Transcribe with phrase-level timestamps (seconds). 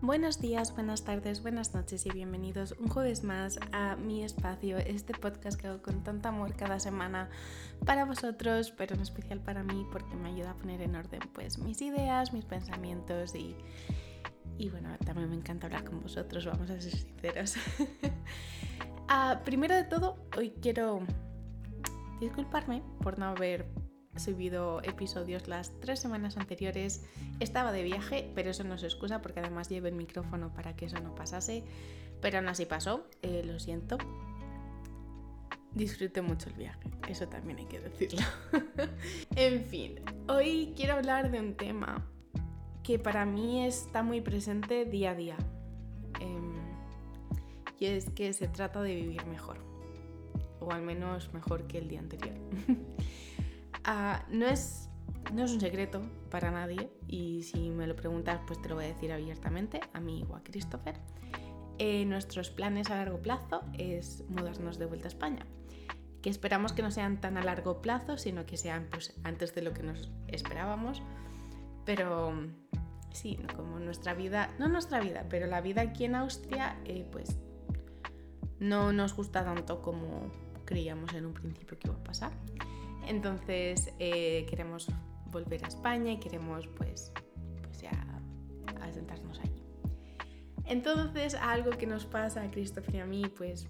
[0.00, 5.12] Buenos días, buenas tardes, buenas noches y bienvenidos un jueves más a mi espacio, este
[5.12, 7.28] podcast que hago con tanto amor cada semana
[7.84, 11.58] para vosotros, pero en especial para mí porque me ayuda a poner en orden pues
[11.58, 13.56] mis ideas, mis pensamientos y,
[14.56, 17.56] y bueno, también me encanta hablar con vosotros, vamos a ser sinceros.
[19.10, 21.00] Ah, primero de todo, hoy quiero
[22.20, 23.64] disculparme por no haber
[24.16, 27.04] subido episodios las tres semanas anteriores.
[27.40, 30.86] Estaba de viaje, pero eso no es excusa porque además llevo el micrófono para que
[30.86, 31.64] eso no pasase.
[32.20, 33.98] Pero aún así pasó, eh, lo siento.
[35.74, 38.26] Disfruté mucho el viaje, eso también hay que decirlo.
[39.36, 42.04] en fin, hoy quiero hablar de un tema
[42.82, 45.36] que para mí está muy presente día a día.
[46.20, 46.54] Em,
[47.78, 49.58] y es que se trata de vivir mejor.
[50.58, 52.34] O al menos mejor que el día anterior.
[53.84, 54.88] Ah, no, es,
[55.32, 58.84] no es un secreto para nadie y si me lo preguntas pues te lo voy
[58.84, 60.96] a decir abiertamente, a mí o a Christopher.
[61.78, 65.46] Eh, nuestros planes a largo plazo es mudarnos de vuelta a España,
[66.22, 69.62] que esperamos que no sean tan a largo plazo, sino que sean pues, antes de
[69.62, 71.02] lo que nos esperábamos.
[71.84, 72.34] Pero
[73.12, 77.38] sí, como nuestra vida, no nuestra vida, pero la vida aquí en Austria, eh, pues
[78.58, 80.32] no nos gusta tanto como
[80.64, 82.32] creíamos en un principio que iba a pasar.
[83.08, 84.86] Entonces eh, queremos
[85.30, 87.12] volver a España y queremos pues,
[87.62, 87.90] pues ya
[88.82, 89.62] asentarnos allí.
[90.66, 93.68] Entonces algo que nos pasa a Christopher y a mí pues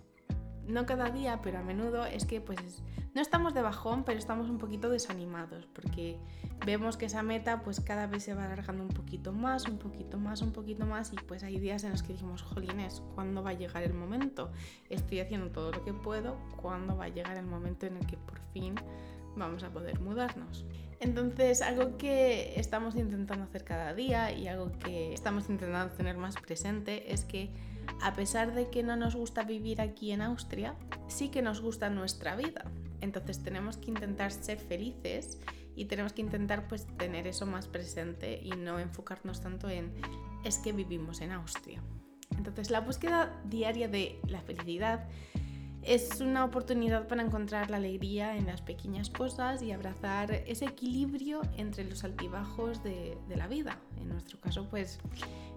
[0.69, 2.83] no cada día, pero a menudo es que pues
[3.15, 6.19] no estamos de bajón, pero estamos un poquito desanimados porque
[6.65, 10.19] vemos que esa meta pues cada vez se va alargando un poquito más, un poquito
[10.19, 13.51] más, un poquito más y pues hay días en los que dijimos, jolines, ¿cuándo va
[13.51, 14.51] a llegar el momento?
[14.89, 18.17] Estoy haciendo todo lo que puedo, ¿cuándo va a llegar el momento en el que
[18.17, 18.75] por fin
[19.39, 20.65] vamos a poder mudarnos.
[21.01, 26.35] Entonces, algo que estamos intentando hacer cada día y algo que estamos intentando tener más
[26.37, 27.51] presente es que
[28.03, 30.75] a pesar de que no nos gusta vivir aquí en Austria,
[31.09, 32.65] sí que nos gusta nuestra vida.
[33.01, 35.41] Entonces tenemos que intentar ser felices
[35.77, 39.93] y tenemos que intentar pues tener eso más presente y no enfocarnos tanto en
[40.45, 41.83] es que vivimos en Austria.
[42.37, 45.09] Entonces la búsqueda diaria de la felicidad
[45.83, 51.43] es una oportunidad para encontrar la alegría en las pequeñas cosas y abrazar ese equilibrio
[51.57, 53.79] entre los altibajos de, la vida.
[53.97, 54.99] En nuestro caso, pues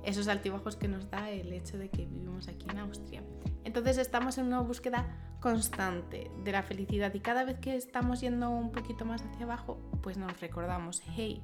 [0.03, 3.23] esos altibajos que nos da el hecho de que vivimos aquí en Austria.
[3.63, 8.49] Entonces estamos en una búsqueda constante de la felicidad y cada vez que estamos yendo
[8.49, 11.41] un poquito más hacia abajo, pues nos recordamos, hey,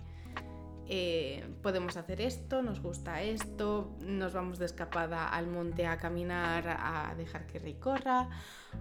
[0.89, 6.67] eh, podemos hacer esto, nos gusta esto, nos vamos de escapada al monte a caminar,
[6.67, 8.29] a dejar que recorra,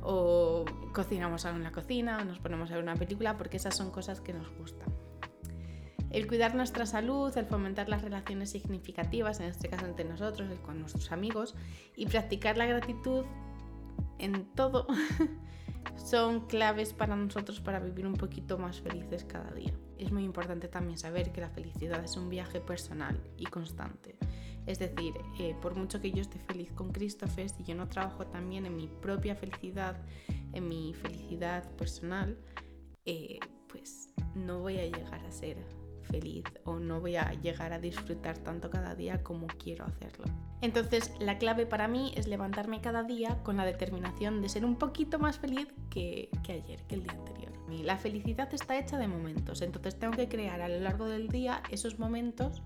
[0.03, 3.77] o cocinamos algo en la cocina, o nos ponemos a ver una película, porque esas
[3.77, 4.89] son cosas que nos gustan.
[6.11, 10.57] El cuidar nuestra salud, el fomentar las relaciones significativas, en este caso entre nosotros y
[10.59, 11.57] con nuestros amigos,
[11.97, 13.25] y practicar la gratitud
[14.19, 14.87] en todo,
[15.97, 19.75] son claves para nosotros para vivir un poquito más felices cada día.
[19.99, 24.17] Es muy importante también saber que la felicidad es un viaje personal y constante.
[24.67, 28.27] Es decir, eh, por mucho que yo esté feliz con Christopher, si yo no trabajo
[28.27, 29.97] también en mi propia felicidad,
[30.53, 32.37] en mi felicidad personal,
[33.05, 35.57] eh, pues no voy a llegar a ser
[36.07, 40.25] feliz o no voy a llegar a disfrutar tanto cada día como quiero hacerlo.
[40.61, 44.77] Entonces la clave para mí es levantarme cada día con la determinación de ser un
[44.77, 47.53] poquito más feliz que, ayer, que el día anterior.
[47.83, 51.63] La felicidad está hecha de momentos, entonces tengo que crear a lo largo del día
[51.71, 52.63] esos momentos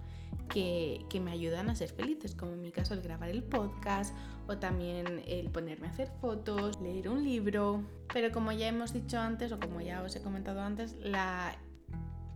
[0.51, 4.15] que, que, me ayudan a ser felices, como en mi caso el grabar el podcast
[4.47, 7.83] o también el ponerme a hacer fotos, leer un libro.
[8.13, 11.57] Pero como ya hemos dicho antes o como ya os he comentado antes, la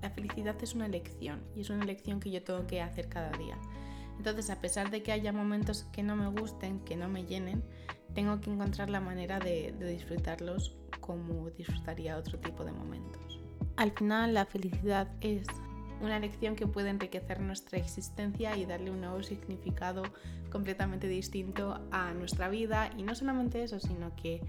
[0.04, 3.31] la felicidad es una elección y es una elección que yo tengo que hacer cada
[3.38, 3.56] día.
[4.19, 7.65] Entonces, a pesar de que haya momentos que no me gusten, que no me llenen,
[8.15, 13.41] tengo que encontrar la manera de, disfrutarlos como disfrutaría otro tipo de momentos.
[13.77, 15.47] Al final, la felicidad es
[16.03, 20.03] una elección que puede enriquecer nuestra existencia y darle un nuevo significado
[20.53, 22.91] completamente distinto a nuestra vida.
[22.98, 24.42] Y no solamente eso, sino que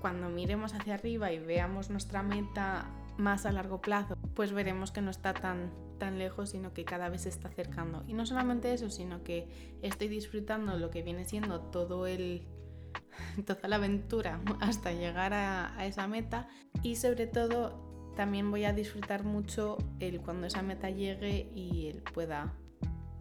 [0.00, 5.02] cuando miremos hacia arriba y veamos nuestra meta más a largo plazo, pues veremos que
[5.02, 8.04] no está tan, tan lejos, sino que cada vez se está acercando.
[8.06, 12.46] Y no solamente eso, sino que estoy disfrutando lo que viene siendo todo el,
[13.46, 16.48] toda la aventura hasta llegar a, esa meta
[16.82, 22.02] y sobre todo también voy a disfrutar mucho el cuando esa meta llegue y él
[22.12, 22.52] pueda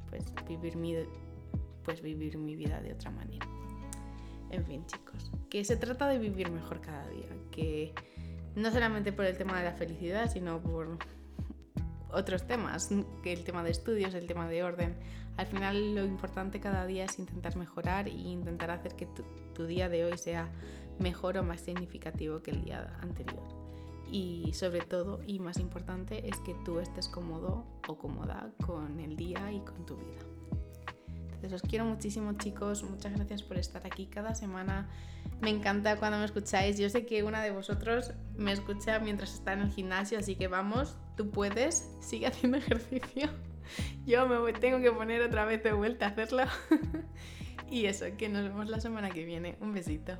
[0.10, 0.96] pues vivir mi,
[1.84, 3.48] pues vivir mi vida de otra manera.
[4.50, 7.94] En fin, chicos, que se trata de vivir mejor cada día, que
[8.56, 10.98] no solamente por el tema de la felicidad, sino por
[12.12, 12.90] otros temas,
[13.24, 14.96] que el tema de estudios, el tema de orden.
[15.38, 19.90] Al final lo importante cada día es intentar mejorar e intentar hacer que tu, día
[19.90, 20.52] de hoy sea
[21.00, 23.44] mejor o más significativo que el día anterior.
[24.12, 29.16] Y sobre todo, y más importante, es que tú estés cómodo o cómoda con el
[29.16, 30.41] día y con tu vida.
[31.42, 34.88] Entonces os quiero muchísimo chicos, muchas gracias por estar aquí cada semana.
[35.42, 36.78] Me encanta cuando me escucháis.
[36.78, 40.48] Yo sé que una de vosotros me escucha mientras está en el gimnasio, así que
[40.48, 43.32] vamos, tú puedes, sigue haciendo ejercicio.
[44.06, 46.44] Yo me tengo que poner otra vez de vuelta a hacerlo.
[47.72, 49.58] y eso, que nos vemos la semana que viene.
[49.62, 50.20] Un besito.